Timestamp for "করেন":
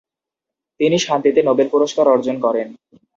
2.45-2.67